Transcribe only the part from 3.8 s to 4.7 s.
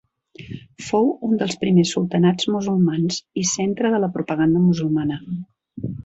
de la propaganda